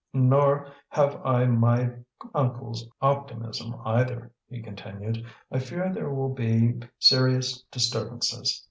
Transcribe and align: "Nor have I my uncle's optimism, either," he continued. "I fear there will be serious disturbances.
"Nor 0.13 0.67
have 0.89 1.21
I 1.23 1.45
my 1.45 1.91
uncle's 2.33 2.89
optimism, 3.03 3.75
either," 3.85 4.31
he 4.49 4.59
continued. 4.59 5.23
"I 5.51 5.59
fear 5.59 5.93
there 5.93 6.11
will 6.11 6.33
be 6.33 6.79
serious 6.97 7.61
disturbances. 7.69 8.59